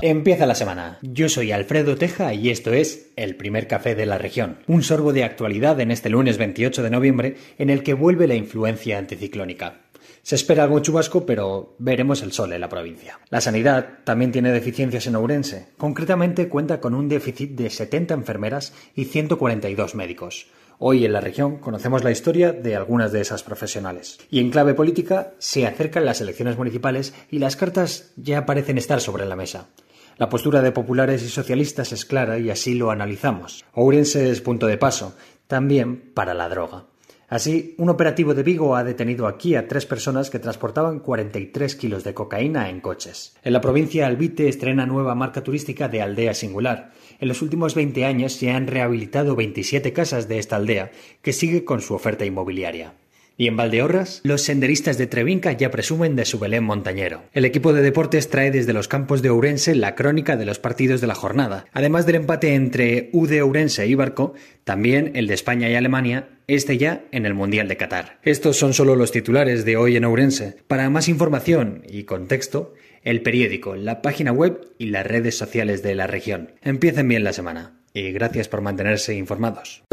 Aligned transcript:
Empieza 0.00 0.46
la 0.46 0.54
semana. 0.54 0.98
Yo 1.02 1.28
soy 1.28 1.50
Alfredo 1.50 1.96
Teja 1.96 2.32
y 2.32 2.50
esto 2.50 2.72
es 2.72 3.10
El 3.16 3.34
primer 3.34 3.66
café 3.66 3.96
de 3.96 4.06
la 4.06 4.16
región. 4.16 4.58
Un 4.68 4.84
sorbo 4.84 5.12
de 5.12 5.24
actualidad 5.24 5.80
en 5.80 5.90
este 5.90 6.08
lunes 6.08 6.38
28 6.38 6.84
de 6.84 6.90
noviembre 6.90 7.36
en 7.58 7.68
el 7.68 7.82
que 7.82 7.94
vuelve 7.94 8.28
la 8.28 8.36
influencia 8.36 8.96
anticiclónica. 8.96 9.80
Se 10.22 10.36
espera 10.36 10.62
algún 10.62 10.82
chubasco, 10.82 11.26
pero 11.26 11.74
veremos 11.80 12.22
el 12.22 12.30
sol 12.30 12.52
en 12.52 12.60
la 12.60 12.68
provincia. 12.68 13.18
La 13.30 13.40
sanidad 13.40 13.98
también 14.04 14.30
tiene 14.30 14.52
deficiencias 14.52 15.08
en 15.08 15.16
Ourense. 15.16 15.70
Concretamente 15.76 16.48
cuenta 16.48 16.80
con 16.80 16.94
un 16.94 17.08
déficit 17.08 17.56
de 17.56 17.68
70 17.68 18.14
enfermeras 18.14 18.74
y 18.94 19.06
142 19.06 19.96
médicos. 19.96 20.46
Hoy 20.78 21.04
en 21.04 21.12
la 21.12 21.20
región 21.20 21.56
conocemos 21.56 22.04
la 22.04 22.12
historia 22.12 22.52
de 22.52 22.76
algunas 22.76 23.10
de 23.10 23.20
esas 23.20 23.42
profesionales. 23.42 24.18
Y 24.30 24.38
en 24.38 24.50
clave 24.50 24.74
política 24.74 25.32
se 25.38 25.66
acercan 25.66 26.04
las 26.04 26.20
elecciones 26.20 26.56
municipales 26.56 27.14
y 27.32 27.40
las 27.40 27.56
cartas 27.56 28.12
ya 28.14 28.46
parecen 28.46 28.78
estar 28.78 29.00
sobre 29.00 29.26
la 29.26 29.34
mesa. 29.34 29.70
La 30.18 30.28
postura 30.28 30.62
de 30.62 30.72
populares 30.72 31.22
y 31.22 31.28
socialistas 31.28 31.92
es 31.92 32.04
clara 32.04 32.40
y 32.40 32.50
así 32.50 32.74
lo 32.74 32.90
analizamos. 32.90 33.64
Ourense 33.72 34.30
es 34.32 34.40
punto 34.40 34.66
de 34.66 34.76
paso, 34.76 35.14
también 35.46 36.10
para 36.12 36.34
la 36.34 36.48
droga. 36.48 36.86
Así, 37.28 37.76
un 37.78 37.88
operativo 37.88 38.34
de 38.34 38.42
Vigo 38.42 38.74
ha 38.74 38.82
detenido 38.82 39.28
aquí 39.28 39.54
a 39.54 39.68
tres 39.68 39.86
personas 39.86 40.28
que 40.28 40.40
transportaban 40.40 40.98
43 40.98 41.76
kilos 41.76 42.02
de 42.02 42.14
cocaína 42.14 42.68
en 42.68 42.80
coches. 42.80 43.36
En 43.44 43.52
la 43.52 43.60
provincia 43.60 44.08
Albite 44.08 44.48
estrena 44.48 44.86
nueva 44.86 45.14
marca 45.14 45.44
turística 45.44 45.86
de 45.86 46.02
Aldea 46.02 46.34
Singular. 46.34 46.90
En 47.20 47.28
los 47.28 47.40
últimos 47.40 47.76
20 47.76 48.04
años 48.04 48.32
se 48.32 48.50
han 48.50 48.66
rehabilitado 48.66 49.36
27 49.36 49.92
casas 49.92 50.26
de 50.26 50.40
esta 50.40 50.56
aldea, 50.56 50.90
que 51.22 51.32
sigue 51.32 51.64
con 51.64 51.80
su 51.80 51.94
oferta 51.94 52.24
inmobiliaria. 52.24 52.94
Y 53.40 53.46
en 53.46 53.56
Valdeorras, 53.56 54.20
los 54.24 54.42
senderistas 54.42 54.98
de 54.98 55.06
Trevinca 55.06 55.52
ya 55.52 55.70
presumen 55.70 56.16
de 56.16 56.24
su 56.24 56.40
Belén 56.40 56.64
montañero. 56.64 57.22
El 57.32 57.44
equipo 57.44 57.72
de 57.72 57.82
deportes 57.82 58.30
trae 58.30 58.50
desde 58.50 58.72
los 58.72 58.88
campos 58.88 59.22
de 59.22 59.30
Ourense 59.30 59.76
la 59.76 59.94
crónica 59.94 60.36
de 60.36 60.44
los 60.44 60.58
partidos 60.58 61.00
de 61.00 61.06
la 61.06 61.14
jornada. 61.14 61.66
Además 61.72 62.04
del 62.04 62.16
empate 62.16 62.56
entre 62.56 63.10
U 63.12 63.28
de 63.28 63.40
Ourense 63.42 63.86
y 63.86 63.94
Barco, 63.94 64.34
también 64.64 65.12
el 65.14 65.28
de 65.28 65.34
España 65.34 65.70
y 65.70 65.76
Alemania, 65.76 66.30
este 66.48 66.78
ya 66.78 67.04
en 67.12 67.26
el 67.26 67.34
Mundial 67.34 67.68
de 67.68 67.76
Qatar. 67.76 68.18
Estos 68.24 68.56
son 68.56 68.74
solo 68.74 68.96
los 68.96 69.12
titulares 69.12 69.64
de 69.64 69.76
hoy 69.76 69.94
en 69.94 70.04
Ourense. 70.04 70.56
Para 70.66 70.90
más 70.90 71.08
información 71.08 71.84
y 71.88 72.02
contexto, 72.02 72.74
el 73.04 73.22
periódico, 73.22 73.76
la 73.76 74.02
página 74.02 74.32
web 74.32 74.66
y 74.78 74.86
las 74.86 75.06
redes 75.06 75.38
sociales 75.38 75.84
de 75.84 75.94
la 75.94 76.08
región. 76.08 76.54
Empiecen 76.60 77.06
bien 77.06 77.22
la 77.22 77.32
semana 77.32 77.78
y 77.94 78.10
gracias 78.10 78.48
por 78.48 78.62
mantenerse 78.62 79.14
informados. 79.14 79.84